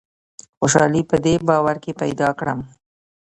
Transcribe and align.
خوشالي 0.59 1.01
په 1.09 1.15
دې 1.25 1.35
باور 1.49 1.75
کې 1.83 1.91
پیدا 2.01 2.29
کړم. 2.39 2.59